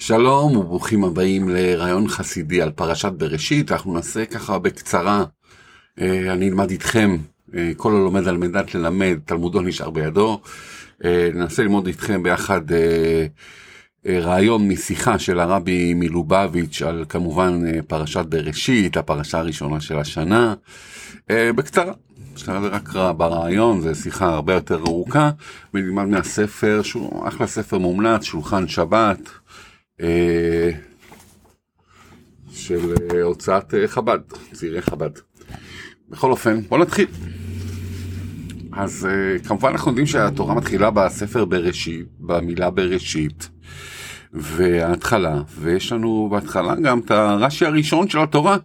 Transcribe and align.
שלום 0.00 0.56
וברוכים 0.56 1.04
הבאים 1.04 1.48
לרעיון 1.48 2.08
חסידי 2.08 2.62
על 2.62 2.70
פרשת 2.70 3.12
בראשית, 3.12 3.72
אנחנו 3.72 3.94
נעשה 3.94 4.24
ככה 4.24 4.58
בקצרה, 4.58 5.24
אה, 6.00 6.32
אני 6.32 6.48
אלמד 6.48 6.70
איתכם, 6.70 7.16
אה, 7.54 7.70
כל 7.76 7.92
הלומד 7.92 8.28
על 8.28 8.36
מנת 8.36 8.74
ללמד, 8.74 9.18
תלמודו 9.24 9.60
נשאר 9.60 9.90
בידו, 9.90 10.40
אה, 11.04 11.30
ננסה 11.34 11.62
ללמוד 11.62 11.86
איתכם 11.86 12.22
ביחד 12.22 12.60
רעיון 14.06 14.68
משיחה 14.68 15.18
של 15.18 15.40
הרבי 15.40 15.94
מלובביץ' 15.94 16.82
על 16.82 17.04
כמובן 17.08 17.62
פרשת 17.86 18.24
בראשית, 18.28 18.96
הפרשה 18.96 19.38
הראשונה 19.38 19.80
של 19.80 19.98
השנה, 19.98 20.54
בקצרה. 21.30 21.92
זה 22.36 22.52
רק 22.52 22.88
ברעיון, 23.16 23.80
זו 23.80 23.94
שיחה 23.94 24.28
הרבה 24.28 24.54
יותר 24.54 24.78
ארוכה, 24.78 25.30
ונלמד 25.74 26.04
מהספר, 26.04 26.80
שהוא 26.82 27.28
אחלה 27.28 27.46
ספר 27.46 27.78
מומלץ, 27.78 28.22
שולחן 28.22 28.68
שבת, 28.68 29.18
של 32.50 32.94
אה, 33.14 33.22
הוצאת 33.22 33.74
אה, 33.74 33.88
חב"ד, 33.88 34.18
צעירי 34.52 34.82
חב"ד. 34.82 35.10
בכל 36.08 36.30
אופן, 36.30 36.60
בוא 36.60 36.78
נתחיל. 36.78 37.06
אז 38.72 39.08
כמובן 39.48 39.68
אנחנו 39.68 39.90
יודעים 39.90 40.06
שהתורה 40.06 40.54
מתחילה 40.54 40.90
בספר 40.90 41.44
בראשית, 41.44 42.06
במילה 42.18 42.70
בראשית, 42.70 43.48
וההתחלה, 44.32 45.42
ויש 45.58 45.92
לנו 45.92 46.28
בהתחלה 46.30 46.74
גם 46.74 46.98
את 46.98 47.10
הרש"י 47.10 47.66
הראשון 47.66 48.08
של 48.08 48.18
התורה. 48.18 48.56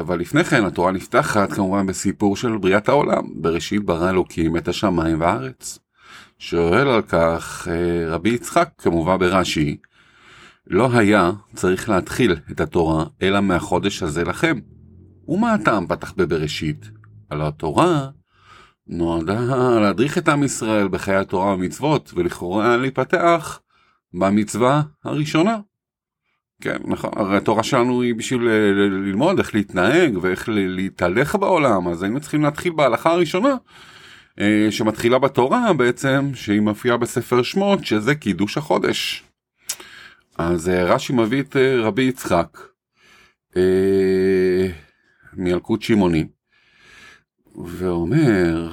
אבל 0.00 0.20
לפני 0.20 0.44
כן 0.44 0.64
התורה 0.64 0.92
נפתחת 0.92 1.52
כמובן 1.52 1.86
בסיפור 1.86 2.36
של 2.36 2.58
בריאת 2.58 2.88
העולם, 2.88 3.22
בראשית 3.34 3.84
ברא 3.84 4.10
אלוקים 4.10 4.56
את 4.56 4.68
השמיים 4.68 5.20
והארץ. 5.20 5.83
שואל 6.46 6.88
על 6.88 7.02
כך 7.02 7.68
אה, 7.70 8.08
רבי 8.08 8.30
יצחק 8.30 8.68
כמובן 8.78 9.18
ברש"י, 9.18 9.76
לא 10.66 10.88
היה 10.92 11.30
צריך 11.54 11.88
להתחיל 11.88 12.36
את 12.50 12.60
התורה 12.60 13.04
אלא 13.22 13.40
מהחודש 13.40 14.02
הזה 14.02 14.24
לכם. 14.24 14.58
ומה 15.28 15.54
הטעם 15.54 15.86
פתח 15.86 16.12
בבראשית? 16.16 16.90
על 17.30 17.42
התורה 17.42 18.08
נועדה 18.86 19.40
להדריך 19.80 20.18
את 20.18 20.28
עם 20.28 20.42
ישראל 20.42 20.88
בחיי 20.88 21.16
התורה 21.16 21.54
ומצוות, 21.54 22.12
ולכאורה 22.14 22.76
להיפתח 22.76 23.60
במצווה 24.14 24.82
הראשונה. 25.04 25.56
כן, 26.60 26.76
נכון, 26.84 27.10
הרי 27.16 27.36
התורה 27.36 27.62
שלנו 27.62 28.02
היא 28.02 28.14
בשביל 28.14 28.42
ללמוד 29.06 29.38
איך 29.38 29.54
להתנהג 29.54 30.18
ואיך 30.22 30.48
להתהלך 30.52 31.34
בעולם, 31.34 31.88
אז 31.88 32.02
היינו 32.02 32.20
צריכים 32.20 32.42
להתחיל 32.42 32.72
בהלכה 32.72 33.10
הראשונה, 33.10 33.48
אה, 33.48 33.56
שמתחילה 34.70 35.18
בתורה 35.18 35.72
בעצם, 35.72 36.30
שהיא 36.34 36.60
מופיעה 36.60 36.96
בספר 36.96 37.42
שמות, 37.42 37.84
שזה 37.84 38.14
קידוש 38.14 38.58
החודש. 38.58 39.24
אז 40.38 40.68
אה, 40.68 40.84
רש"י 40.84 41.12
מביא 41.12 41.42
את 41.42 41.56
אה, 41.56 41.80
רבי 41.80 42.02
יצחק 42.02 42.58
מילקוט 45.32 45.82
שמעוני, 45.82 46.24
ואומר, 47.64 48.72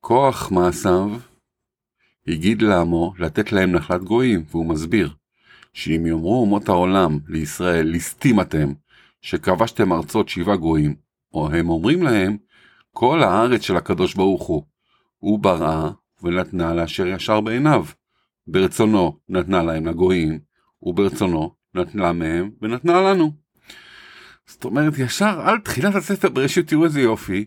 כוח 0.00 0.50
מעשיו 0.50 1.10
הגיד 2.28 2.62
לעמו 2.62 3.14
לתת 3.18 3.52
להם 3.52 3.72
נחלת 3.72 4.04
גויים, 4.04 4.44
והוא 4.50 4.66
מסביר 4.66 5.14
שאם 5.72 6.06
יאמרו 6.06 6.40
אומות 6.40 6.68
העולם 6.68 7.18
לישראל, 7.28 7.86
ליסטים 7.86 8.40
אתם, 8.40 8.72
שכבשתם 9.20 9.92
ארצות 9.92 10.28
שבעה 10.28 10.56
גויים, 10.56 10.94
או 11.34 11.50
הם 11.50 11.70
אומרים 11.70 12.02
להם, 12.02 12.36
כל 12.98 13.22
הארץ 13.22 13.60
של 13.60 13.76
הקדוש 13.76 14.14
ברוך 14.14 14.42
הוא. 14.42 14.62
הוא 15.18 15.38
בראה 15.38 15.90
ונתנה 16.22 16.74
לאשר 16.74 17.06
ישר 17.06 17.40
בעיניו. 17.40 17.84
ברצונו 18.46 19.18
נתנה 19.28 19.62
להם 19.62 19.86
לגויים, 19.86 20.38
וברצונו 20.82 21.54
נתנה 21.74 22.12
מהם 22.12 22.50
ונתנה 22.62 23.00
לנו. 23.00 23.32
זאת 24.46 24.64
אומרת, 24.64 24.92
ישר 24.98 25.40
על 25.40 25.58
תחילת 25.58 25.94
הספר 25.94 26.28
בראשית 26.28 26.68
תראו 26.68 26.84
איזה 26.84 27.00
יופי. 27.00 27.44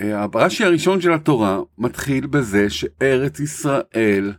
אה, 0.00 0.26
הרש"י 0.34 0.64
הראשון 0.64 1.00
של 1.00 1.12
התורה 1.12 1.60
מתחיל 1.78 2.26
בזה 2.26 2.70
שארץ 2.70 3.40
ישראל 3.40 4.32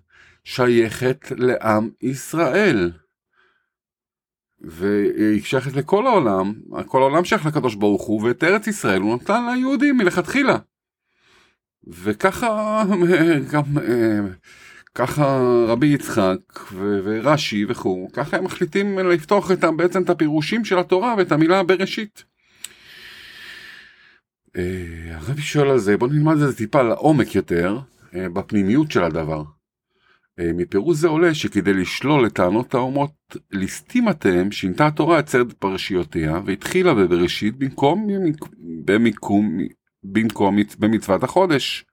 שייכת 0.44 1.32
לעם 1.38 1.90
ישראל. 2.02 2.92
והיא 4.64 5.44
שייכת 5.44 5.74
לכל 5.74 6.08
העולם, 6.08 6.54
כל 6.86 7.02
העולם 7.02 7.26
שייך 7.26 7.46
לקדוש 7.46 7.76
ברוך 7.76 8.04
הוא, 8.04 8.22
ואת 8.24 8.44
ארץ 8.44 8.68
ישראל 8.68 9.02
הוא 9.02 9.16
נתן 9.16 9.46
ליהודים 9.56 9.98
מלכתחילה. 9.98 10.58
וככה 11.88 12.84
גם 13.52 13.64
ככה 14.96 15.42
רבי 15.68 15.88
יצחק 15.88 16.38
ורש"י 16.74 17.66
וכו', 17.68 18.08
ככה 18.14 18.38
הם 18.38 18.44
מחליטים 18.44 19.00
לפתוח 19.00 19.52
את, 19.52 19.64
בעצם 19.78 20.02
את 20.02 20.10
הפירושים 20.10 20.66
של 20.66 20.80
התורה 20.80 21.16
ואת 21.18 21.32
המילה 21.32 21.64
בראשית. 21.64 22.24
אה, 24.58 25.16
הרבי 25.16 25.42
שואל 25.42 25.70
על 25.70 25.80
זה, 25.80 25.98
בוא 25.98 26.08
נלמד 26.08 26.34
את 26.34 26.40
זה 26.40 26.58
טיפה 26.58 26.82
לעומק 26.82 27.36
יותר, 27.36 27.80
אה, 28.16 28.30
בפנימיות 28.30 28.92
של 28.92 29.04
הדבר. 29.04 29.44
אה, 30.40 30.52
מפירוש 30.54 30.98
זה 30.98 31.08
עולה 31.08 31.34
שכדי 31.34 31.74
לשלול 31.74 32.28
את 32.28 32.34
טענות 32.34 32.74
האומות 32.74 33.12
אתם, 34.10 34.52
שינתה 34.52 34.88
התורה 34.88 35.20
את 35.20 35.30
סרט 35.30 35.54
פרשיותיה 35.54 36.40
והתחילה 36.46 36.94
בבראשית 36.94 37.58
במקום 37.58 38.08
במיקום, 38.86 39.58
במקום 40.04 40.58
במצוות 40.80 41.24
החודש. 41.24 41.86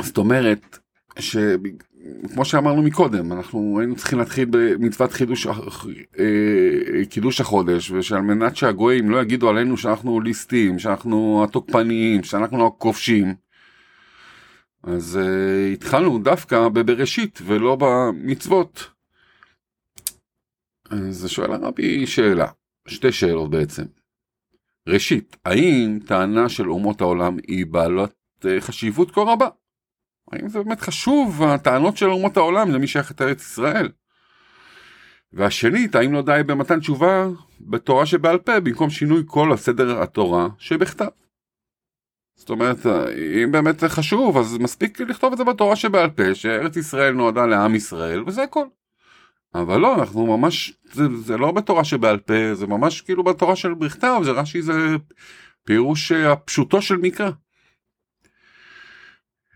זאת 0.00 0.18
אומרת, 0.18 0.78
שכמו 1.18 2.44
שאמרנו 2.44 2.82
מקודם, 2.82 3.32
אנחנו 3.32 3.78
היינו 3.80 3.96
צריכים 3.96 4.18
להתחיל 4.18 4.48
במצוות 4.50 5.12
חידוש, 5.12 5.46
אה, 5.46 7.04
קידוש 7.10 7.40
החודש, 7.40 7.90
ושעל 7.90 8.20
מנת 8.20 8.56
שהגויים 8.56 9.10
לא 9.10 9.22
יגידו 9.22 9.48
עלינו 9.48 9.76
שאנחנו 9.76 10.20
ליסטים, 10.20 10.78
שאנחנו 10.78 11.44
התוקפניים, 11.44 12.22
שאנחנו 12.22 12.66
הכובשים, 12.66 13.34
אז 14.82 15.18
uh, 15.22 15.72
התחלנו 15.72 16.18
דווקא 16.18 16.68
בבראשית 16.68 17.38
ולא 17.46 17.76
במצוות. 17.80 18.90
אז 20.90 21.28
שואל 21.28 21.52
הרבי 21.52 22.06
שאלה, 22.06 22.46
שתי 22.88 23.12
שאלות 23.12 23.50
בעצם. 23.50 23.84
ראשית, 24.88 25.36
האם 25.44 25.98
טענה 26.06 26.48
של 26.48 26.70
אומות 26.70 27.00
העולם 27.00 27.36
היא 27.46 27.66
בעלת 27.66 28.14
uh, 28.42 28.46
חשיבות 28.60 29.10
כה 29.10 29.20
רבה? 29.20 29.48
האם 30.32 30.48
זה 30.48 30.62
באמת 30.62 30.80
חשוב, 30.80 31.42
הטענות 31.42 31.96
של 31.96 32.06
אומות 32.06 32.36
העולם 32.36 32.70
למי 32.70 32.86
שייך 32.86 33.10
את 33.10 33.22
ארץ 33.22 33.42
ישראל? 33.42 33.88
והשנית, 35.32 35.94
האם 35.94 36.12
לא 36.12 36.22
די 36.22 36.40
במתן 36.46 36.80
תשובה 36.80 37.26
בתורה 37.60 38.06
שבעל 38.06 38.38
פה 38.38 38.60
במקום 38.60 38.90
שינוי 38.90 39.22
כל 39.26 39.52
הסדר 39.52 40.02
התורה 40.02 40.48
שבכתב? 40.58 41.08
זאת 42.40 42.50
אומרת, 42.50 42.86
אם 43.44 43.52
באמת 43.52 43.80
זה 43.80 43.88
חשוב, 43.88 44.36
אז 44.36 44.58
מספיק 44.58 45.00
לכתוב 45.00 45.32
את 45.32 45.38
זה 45.38 45.44
בתורה 45.44 45.76
שבעל 45.76 46.10
פה, 46.10 46.34
שארץ 46.34 46.76
ישראל 46.76 47.12
נועדה 47.12 47.46
לעם 47.46 47.74
ישראל, 47.74 48.22
וזה 48.26 48.42
הכל. 48.42 48.64
אבל 49.54 49.80
לא, 49.80 49.94
אנחנו 49.94 50.36
ממש, 50.36 50.72
זה, 50.92 51.02
זה 51.24 51.36
לא 51.36 51.52
בתורה 51.52 51.84
שבעל 51.84 52.18
פה, 52.18 52.54
זה 52.54 52.66
ממש 52.66 53.00
כאילו 53.00 53.24
בתורה 53.24 53.56
של 53.56 53.74
בכתב, 53.74 54.20
זה 54.24 54.30
רש"י 54.30 54.62
זה 54.62 54.72
פירוש 55.64 56.12
הפשוטו 56.12 56.82
של 56.82 56.96
מקרא. 56.96 57.30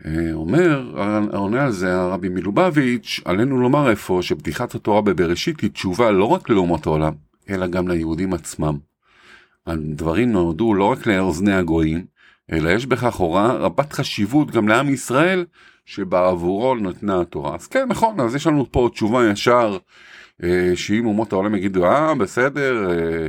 אה, 0.06 0.32
אומר, 0.32 0.94
עונה 1.32 1.64
על 1.64 1.72
זה 1.72 1.94
הרבי 1.94 2.28
מלובביץ', 2.28 3.20
עלינו 3.24 3.60
לומר 3.60 3.90
איפה 3.90 4.18
שבדיחת 4.22 4.74
התורה 4.74 5.00
בבראשית 5.00 5.60
היא 5.60 5.70
תשובה 5.70 6.10
לא 6.10 6.24
רק 6.24 6.48
לאומות 6.48 6.86
העולם, 6.86 7.12
אלא 7.50 7.66
גם 7.66 7.88
ליהודים 7.88 8.32
עצמם. 8.32 8.78
הדברים 9.66 10.32
נועדו 10.32 10.74
לא 10.74 10.84
רק 10.84 11.06
לאוזני 11.06 11.52
הגויים, 11.52 12.13
אלא 12.52 12.70
יש 12.70 12.86
בכך 12.86 13.14
הוראה 13.14 13.52
רבת 13.52 13.92
חשיבות 13.92 14.50
גם 14.50 14.68
לעם 14.68 14.88
ישראל 14.88 15.44
שבעבורו 15.84 16.74
נתנה 16.74 17.20
התורה. 17.20 17.54
אז 17.54 17.66
כן, 17.66 17.88
נכון, 17.88 18.20
אז 18.20 18.34
יש 18.34 18.46
לנו 18.46 18.72
פה 18.72 18.88
תשובה 18.92 19.30
ישר, 19.30 19.78
אה, 20.42 20.72
שאם 20.74 21.06
אומות 21.06 21.32
העולם 21.32 21.54
יגידו, 21.54 21.86
אה, 21.86 22.14
בסדר, 22.14 22.90
אה, 22.90 23.26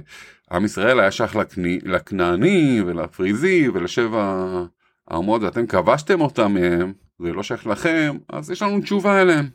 עם 0.51 0.65
ישראל 0.65 0.99
היה 0.99 1.11
שייך 1.11 1.37
לכנעני 1.83 2.81
ולפריזי 2.85 3.69
ולשבע 3.73 4.63
האומות 5.07 5.41
ואתם 5.41 5.67
כבשתם 5.67 6.21
אותם 6.21 6.53
מהם, 6.53 6.93
זה 7.21 7.33
לא 7.33 7.43
שייך 7.43 7.67
לכם, 7.67 8.17
אז 8.29 8.51
יש 8.51 8.61
לנו 8.61 8.81
תשובה 8.81 9.21
אליהם. 9.21 9.45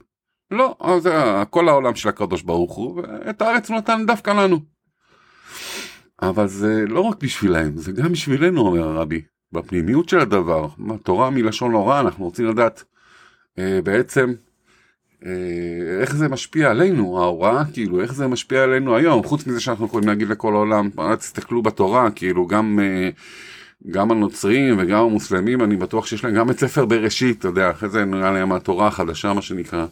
לא, 0.50 0.76
זה 0.98 1.10
כל 1.50 1.68
העולם 1.68 1.94
של 1.94 2.08
הקדוש 2.08 2.42
ברוך 2.42 2.74
הוא, 2.74 3.02
ואת 3.02 3.42
הארץ 3.42 3.70
הוא 3.70 3.78
נתן 3.78 4.06
דווקא 4.06 4.30
לנו. 4.30 4.60
אבל 6.22 6.46
זה 6.46 6.84
לא 6.88 7.00
רק 7.00 7.22
בשבילהם, 7.22 7.76
זה 7.76 7.92
גם 7.92 8.12
בשבילנו, 8.12 8.60
אומר 8.60 8.88
הרבי. 8.88 9.22
בפנימיות 9.52 10.08
של 10.08 10.18
הדבר, 10.20 10.66
תורה 11.02 11.30
מלשון 11.30 11.72
הוראה, 11.72 12.00
אנחנו 12.00 12.24
רוצים 12.24 12.46
לדעת 12.46 12.84
אה, 13.58 13.80
בעצם 13.84 14.32
אה, 15.26 16.00
איך 16.00 16.16
זה 16.16 16.28
משפיע 16.28 16.70
עלינו, 16.70 17.22
ההוראה, 17.22 17.62
כאילו, 17.72 18.00
איך 18.00 18.14
זה 18.14 18.26
משפיע 18.26 18.62
עלינו 18.62 18.96
היום, 18.96 19.22
חוץ 19.24 19.46
מזה 19.46 19.60
שאנחנו 19.60 19.86
יכולים 19.86 20.08
להגיד 20.08 20.28
לכל 20.28 20.54
העולם, 20.54 20.90
תסתכלו 21.18 21.62
בתורה, 21.62 22.10
כאילו, 22.10 22.46
גם, 22.46 22.80
אה, 22.82 23.10
גם 23.90 24.10
הנוצרים 24.10 24.76
וגם 24.78 25.04
המוסלמים, 25.04 25.60
אני 25.62 25.76
בטוח 25.76 26.06
שיש 26.06 26.24
להם 26.24 26.34
גם 26.34 26.50
את 26.50 26.58
ספר 26.58 26.84
בראשית, 26.84 27.38
אתה 27.38 27.48
יודע, 27.48 27.70
אחרי 27.70 27.88
זה 27.88 28.04
נראה 28.04 28.30
להם 28.30 28.52
התורה 28.52 28.86
החדשה, 28.86 29.32
מה 29.32 29.42
שנקרא. 29.42 29.86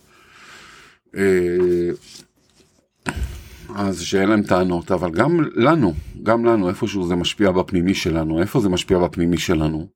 אז 3.74 4.00
שאין 4.00 4.28
להם 4.28 4.42
טענות, 4.42 4.90
אבל 4.90 5.10
גם 5.10 5.40
לנו, 5.54 5.94
גם 6.22 6.44
לנו, 6.44 6.68
איפשהו 6.68 7.06
זה 7.06 7.16
משפיע 7.16 7.50
בפנימי 7.50 7.94
שלנו, 7.94 8.40
איפה 8.40 8.60
זה 8.60 8.68
משפיע 8.68 8.98
בפנימי 8.98 9.38
שלנו? 9.38 9.88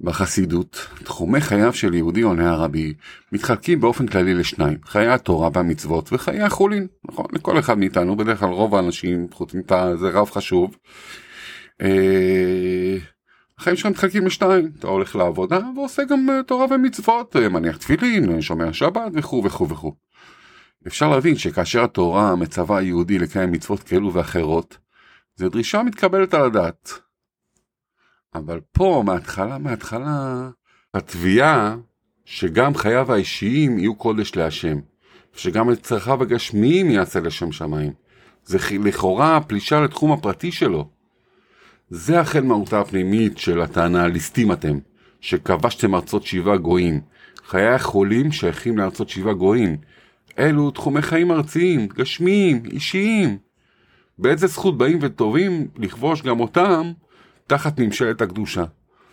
בחסידות, 0.00 0.86
תחומי 1.04 1.40
חייו 1.40 1.72
של 1.72 1.94
יהודי 1.94 2.22
עונה 2.22 2.52
הרבי 2.52 2.94
מתחלקים 3.32 3.80
באופן 3.80 4.06
כללי 4.06 4.34
לשניים, 4.34 4.78
חיי 4.84 5.08
התורה 5.08 5.48
והמצוות 5.52 6.12
וחיי 6.12 6.42
החולין, 6.42 6.86
נכון? 7.04 7.26
לכל 7.32 7.58
אחד 7.58 7.78
מאיתנו, 7.78 8.16
בדרך 8.16 8.40
כלל 8.40 8.48
רוב 8.48 8.74
האנשים, 8.74 9.26
חוץ 9.32 9.54
מתה, 9.54 9.96
זה 9.96 10.08
רב 10.08 10.30
חשוב. 10.30 10.76
אה, 11.82 12.96
החיים 13.58 13.76
שלך 13.76 13.86
מתחלקים 13.86 14.26
לשניים, 14.26 14.70
אתה 14.78 14.86
הולך 14.86 15.16
לעבודה 15.16 15.60
ועושה 15.76 16.04
גם 16.04 16.30
אה, 16.30 16.42
תורה 16.42 16.66
ומצוות, 16.70 17.36
אה, 17.36 17.48
מניח 17.48 17.76
תפילין, 17.76 18.40
שומע 18.40 18.72
שבת 18.72 19.12
וכו' 19.14 19.44
וכו' 19.44 19.68
וכו'. 19.68 20.03
אפשר 20.86 21.10
להבין 21.10 21.36
שכאשר 21.36 21.84
התורה 21.84 22.36
מצווה 22.36 22.82
יהודי 22.82 23.18
לקיים 23.18 23.52
מצוות 23.52 23.82
כאלו 23.82 24.14
ואחרות, 24.14 24.78
זו 25.36 25.48
דרישה 25.48 25.82
מתקבלת 25.82 26.34
על 26.34 26.44
הדעת. 26.44 26.92
אבל 28.34 28.60
פה, 28.72 29.02
מההתחלה, 29.06 29.58
מההתחלה, 29.58 30.48
התביעה 30.94 31.76
שגם 32.24 32.74
חייו 32.74 33.12
האישיים 33.12 33.78
יהיו 33.78 33.94
קודש 33.94 34.36
להשם, 34.36 34.78
שגם 35.32 35.72
את 35.72 35.82
צרכיו 35.82 36.22
הגשמיים 36.22 36.90
יעשה 36.90 37.20
לשם 37.20 37.52
שמיים. 37.52 37.92
זה 38.44 38.58
לכאורה 38.84 39.40
פלישה 39.40 39.80
לתחום 39.80 40.12
הפרטי 40.12 40.52
שלו. 40.52 40.88
זה 41.90 42.20
החל 42.20 42.40
מהותה 42.40 42.80
הפנימית 42.80 43.38
של 43.38 43.60
הטענה 43.60 44.08
ליסטים 44.08 44.52
אתם, 44.52 44.78
שכבשתם 45.20 45.94
ארצות 45.94 46.22
שבעה 46.22 46.56
גויים. 46.56 47.00
חיי 47.46 47.68
החולים 47.68 48.32
שייכים 48.32 48.78
לארצות 48.78 49.08
שבעה 49.08 49.34
גויים. 49.34 49.76
אלו 50.38 50.70
תחומי 50.70 51.02
חיים 51.02 51.32
ארציים, 51.32 51.86
גשמיים, 51.86 52.62
אישיים. 52.72 53.38
באיזה 54.18 54.46
זכות 54.46 54.78
באים 54.78 54.98
וטובים 55.02 55.66
לכבוש 55.76 56.22
גם 56.22 56.40
אותם 56.40 56.92
תחת 57.46 57.80
ממשלת 57.80 58.22
הקדושה. 58.22 58.64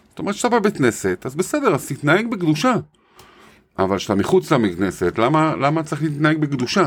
זאת 0.10 0.20
אומרת 0.20 0.36
שאתה 0.36 0.60
בבית 0.60 0.78
כנסת, 0.78 1.26
אז 1.26 1.36
בסדר, 1.36 1.76
אז 1.76 1.88
תתנהג 1.88 2.28
בקדושה. 2.32 2.74
אבל 3.80 3.98
כשאתה 3.98 4.16
מחוץ 4.16 4.52
לבית 4.52 4.78
כנסת, 4.78 5.20
למה, 5.20 5.56
למה 5.56 5.84
צריך 5.84 6.04
להתנהג 6.04 6.38
בקדושה? 6.38 6.86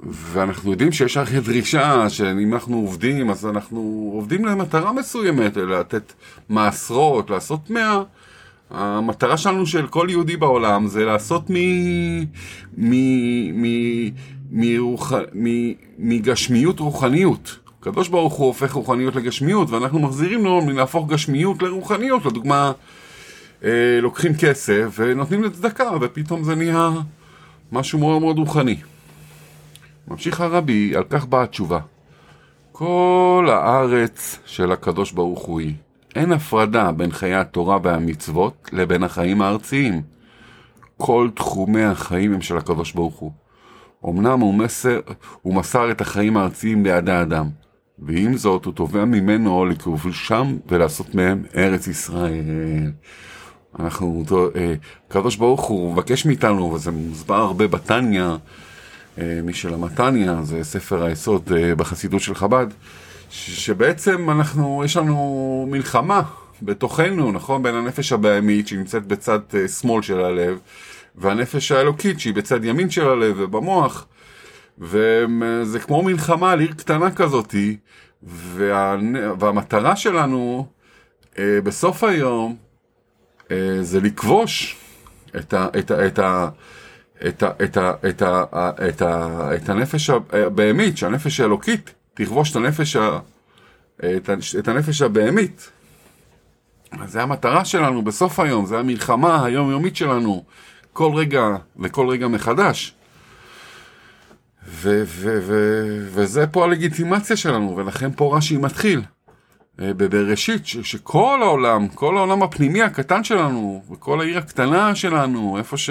ואנחנו 0.00 0.70
יודעים 0.70 0.92
שיש 0.92 1.16
הרי 1.16 1.40
דרישה 1.40 2.10
שאם 2.10 2.54
אנחנו 2.54 2.76
עובדים, 2.76 3.30
אז 3.30 3.46
אנחנו 3.46 4.10
עובדים 4.14 4.44
למטרה 4.44 4.92
מסוימת, 4.92 5.56
לתת 5.56 6.12
מעשרות, 6.48 7.30
לעשות 7.30 7.70
מאה. 7.70 8.02
המטרה 8.70 9.36
שלנו 9.36 9.66
של 9.66 9.86
כל 9.86 10.06
יהודי 10.10 10.36
בעולם 10.36 10.86
זה 10.86 11.04
לעשות 11.04 11.50
מ... 11.50 11.54
מ... 12.76 12.92
מ... 13.62 13.66
מרוח... 14.50 15.12
מ... 15.34 15.72
מגשמיות 15.98 16.80
רוחניות. 16.80 17.58
הקדוש 17.80 18.08
ברוך 18.08 18.34
הוא 18.34 18.46
הופך 18.46 18.72
רוחניות 18.72 19.16
לגשמיות, 19.16 19.70
ואנחנו 19.70 19.98
מחזירים 19.98 20.44
לו 20.44 20.62
מלהפוך 20.62 21.08
גשמיות 21.08 21.62
לרוחניות. 21.62 22.26
לדוגמה, 22.26 22.72
אה, 23.64 23.98
לוקחים 24.02 24.32
כסף 24.34 24.96
ונותנים 24.98 25.44
לצדקה, 25.44 25.90
ופתאום 26.00 26.44
זה 26.44 26.54
נהיה 26.54 26.90
משהו 27.72 27.98
מאוד 27.98 28.20
מאוד 28.20 28.38
רוחני. 28.38 28.76
ממשיך 30.08 30.40
הרבי, 30.40 30.96
על 30.96 31.04
כך 31.10 31.26
באה 31.26 31.42
התשובה. 31.42 31.80
כל 32.72 33.48
הארץ 33.50 34.38
של 34.46 34.72
הקדוש 34.72 35.12
ברוך 35.12 35.40
הוא 35.40 35.60
היא. 35.60 35.74
אין 36.16 36.32
הפרדה 36.32 36.92
בין 36.92 37.10
חיי 37.10 37.34
התורה 37.34 37.78
והמצוות 37.82 38.70
לבין 38.72 39.02
החיים 39.02 39.42
הארציים. 39.42 40.02
כל 40.96 41.28
תחומי 41.34 41.82
החיים 41.82 42.34
הם 42.34 42.40
של 42.40 42.56
הקדוש 42.56 42.92
ברוך 42.92 43.14
הוא. 43.14 43.32
אמנם 44.08 44.40
הוא, 44.40 44.54
מסר, 44.54 45.00
הוא 45.42 45.54
מסר 45.54 45.90
את 45.90 46.00
החיים 46.00 46.36
הארציים 46.36 46.82
בידי 46.82 47.12
האדם, 47.12 47.48
ועם 47.98 48.36
זאת 48.36 48.64
הוא 48.64 48.74
תובע 48.74 49.04
ממנו 49.04 49.66
לכבושם 49.66 50.56
ולעשות 50.68 51.14
מהם 51.14 51.42
ארץ 51.56 51.86
ישראל. 51.86 52.92
אנחנו, 53.78 54.24
אה, 54.56 54.74
הקדוש 55.08 55.36
ברוך 55.36 55.64
הוא 55.64 55.92
מבקש 55.92 56.26
מאיתנו, 56.26 56.72
וזה 56.72 56.90
מוסבר 56.90 57.34
הרבה 57.34 57.66
בתניא, 57.66 58.30
אה, 59.18 59.40
מי 59.42 59.52
שלמד 59.52 59.94
תניא, 59.94 60.42
זה 60.42 60.64
ספר 60.64 61.04
היסוד 61.04 61.52
אה, 61.56 61.74
בחסידות 61.74 62.20
של 62.20 62.34
חב"ד, 62.34 62.66
שבעצם 63.30 64.30
אנחנו, 64.30 64.82
יש 64.84 64.96
לנו 64.96 65.66
מלחמה 65.70 66.22
בתוכנו, 66.62 67.32
נכון? 67.32 67.62
בין 67.62 67.74
הנפש 67.74 68.12
הבהמית 68.12 68.68
שנמצאת 68.68 69.06
בצד 69.06 69.40
שמאל 69.80 70.02
של 70.02 70.24
הלב, 70.24 70.58
והנפש 71.14 71.72
האלוקית 71.72 72.20
שהיא 72.20 72.34
בצד 72.34 72.64
ימין 72.64 72.90
של 72.90 73.08
הלב 73.08 73.34
ובמוח. 73.38 74.06
וזה 74.78 75.80
כמו 75.80 76.02
מלחמה 76.02 76.52
על 76.52 76.60
עיר 76.60 76.72
קטנה 76.72 77.10
כזאתי, 77.10 77.76
וה... 78.22 78.96
והמטרה 79.38 79.96
שלנו 79.96 80.66
אה, 81.38 81.60
בסוף 81.64 82.04
היום 82.04 82.56
אה, 83.50 83.78
זה 83.80 84.00
לכבוש 84.00 84.76
את, 85.36 85.54
ה... 85.54 85.68
את, 85.78 85.90
ה... 85.90 86.06
את, 86.06 86.18
ה... 86.18 86.48
את. 87.26 87.42
את, 87.64 87.76
ה... 87.76 87.92
את, 88.08 88.22
ה... 88.22 88.70
את, 88.88 89.02
ה... 89.02 89.50
את 89.54 89.68
הנפש 89.68 90.10
הבהמית, 90.10 90.96
שהנפש 90.98 91.40
האלוקית 91.40 91.94
תכבוש 92.16 92.50
את 92.50 92.56
הנפש, 92.56 92.96
ה... 92.96 93.18
את. 93.98 94.30
את 94.58 94.68
הנפש 94.68 95.02
הבהמית. 95.02 95.70
זה 97.06 97.22
המטרה 97.22 97.64
שלנו 97.64 98.02
בסוף 98.02 98.40
היום, 98.40 98.66
זה 98.66 98.78
המלחמה 98.78 99.44
היומיומית 99.44 99.96
שלנו, 99.96 100.44
כל 100.92 101.12
רגע 101.14 101.42
וכל 101.78 102.08
רגע 102.08 102.28
מחדש. 102.28 102.94
ו- 104.68 105.02
ו- 105.06 105.38
ו- 105.42 106.08
וזה 106.10 106.46
פה 106.46 106.64
הלגיטימציה 106.64 107.36
שלנו, 107.36 107.76
ולכן 107.76 108.10
פה 108.16 108.36
רש"י 108.36 108.56
מתחיל. 108.56 109.02
אה, 109.80 109.94
בבראשית, 109.94 110.66
ש- 110.66 110.76
שכל 110.76 111.38
העולם, 111.42 111.88
כל 111.88 112.16
העולם 112.16 112.42
הפנימי 112.42 112.82
הקטן 112.82 113.24
שלנו, 113.24 113.82
וכל 113.90 114.20
העיר 114.20 114.38
הקטנה 114.38 114.94
שלנו, 114.94 115.58
איפה, 115.58 115.76
ש- 115.76 115.90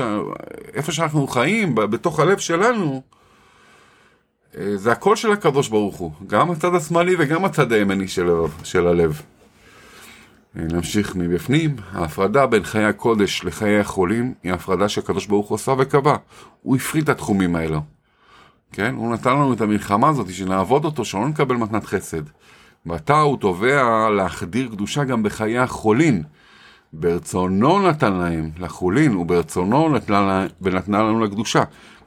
איפה 0.73 0.91
שאנחנו 0.91 1.27
חיים, 1.27 1.75
בתוך 1.75 2.19
הלב 2.19 2.37
שלנו, 2.37 3.01
זה 4.75 4.91
הכל 4.91 5.15
של 5.15 5.31
הקדוש 5.31 5.69
ברוך 5.69 5.95
הוא, 5.95 6.11
גם 6.27 6.51
הצד 6.51 6.75
השמאלי 6.75 7.15
וגם 7.19 7.45
הצד 7.45 7.71
הימני 7.71 8.07
של, 8.07 8.29
של 8.63 8.87
הלב. 8.87 9.21
אה, 10.57 10.63
נמשיך 10.71 11.15
מבפנים, 11.15 11.75
ההפרדה 11.91 12.47
בין 12.47 12.63
חיי 12.63 12.85
הקודש 12.85 13.43
לחיי 13.43 13.79
החולים 13.79 14.33
היא 14.43 14.53
הפרדה 14.53 14.89
שהקדוש 14.89 15.25
ברוך 15.25 15.49
הוא 15.49 15.55
עשה 15.55 15.73
וקבע. 15.77 16.15
הוא 16.61 16.75
הפריד 16.75 17.03
את 17.03 17.09
התחומים 17.09 17.55
האלו. 17.55 17.81
כן? 18.71 18.95
הוא 18.95 19.13
נתן 19.13 19.31
לנו 19.31 19.53
את 19.53 19.61
המלחמה 19.61 20.09
הזאת, 20.09 20.33
שנעבוד 20.33 20.85
אותו, 20.85 21.05
שלא 21.05 21.27
נקבל 21.27 21.55
מתנת 21.55 21.85
חסד. 21.85 22.21
ועתה 22.85 23.19
הוא 23.19 23.37
תובע 23.37 24.09
להחדיר 24.09 24.69
קדושה 24.69 25.03
גם 25.03 25.23
בחיי 25.23 25.59
החולין. 25.59 26.23
ברצונו 26.93 27.89
נתן 27.89 28.13
להם 28.13 28.49
לחולין, 28.59 29.17
וברצונו 29.17 29.89
נתנה, 29.89 30.47
ונתנה 30.61 31.03
לנו 31.03 31.19
לקדושה. 31.19 31.63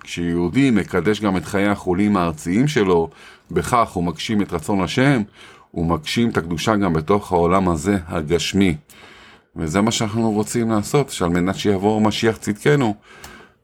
כשיהודי 0.09 0.71
מקדש 0.71 1.21
גם 1.21 1.37
את 1.37 1.45
חיי 1.45 1.67
החולים 1.67 2.17
הארציים 2.17 2.69
שלו, 2.69 3.11
בכך 3.51 3.91
הוא 3.91 4.05
מגשים 4.05 4.43
את 4.43 4.53
רצון 4.53 4.81
השם, 4.81 5.23
הוא 5.71 5.87
מגשים 5.87 6.31
את 6.31 6.37
הקדושה 6.37 6.77
גם 6.77 6.93
בתוך 6.93 7.33
העולם 7.33 7.69
הזה, 7.69 7.99
הגשמי. 8.07 8.77
וזה 9.57 9.81
מה 9.81 9.91
שאנחנו 9.91 10.31
רוצים 10.31 10.71
לעשות, 10.71 11.11
שעל 11.11 11.29
מנת 11.29 11.57
שיבוא 11.57 12.01
משיח 12.01 12.37
צדקנו, 12.37 12.95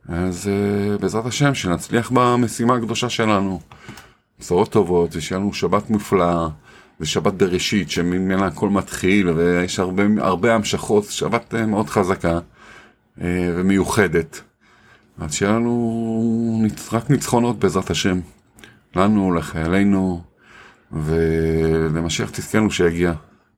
אז 0.08 0.46
uh, 0.46 1.02
בעזרת 1.02 1.26
השם 1.26 1.54
שנצליח 1.54 2.10
במשימה 2.14 2.74
הקדושה 2.74 3.08
שלנו. 3.08 3.60
בשורות 4.40 4.72
טובות, 4.72 5.16
ושיהיה 5.16 5.38
לנו 5.38 5.54
שבת 5.54 5.90
מופלאה, 5.90 6.48
ושבת 7.00 7.32
בראשית 7.32 7.90
שממנה 7.90 8.46
הכל 8.46 8.68
מתחיל, 8.68 9.28
ויש 9.28 9.78
הרבה, 9.78 10.02
הרבה 10.18 10.54
המשכות, 10.54 11.04
שבת 11.04 11.54
uh, 11.54 11.66
מאוד 11.66 11.88
חזקה 11.88 12.38
uh, 12.38 13.22
ומיוחדת. 13.56 14.40
אז 15.18 15.34
שיהיה 15.34 15.52
לנו 15.52 16.62
רק 16.92 17.10
ניצחונות 17.10 17.58
בעזרת 17.58 17.90
השם. 17.90 18.20
לנו, 18.96 19.34
לחיילינו, 19.34 20.22
ולמשיח 20.92 22.30
צדקנו 22.30 22.70
שיגיע. 22.70 23.12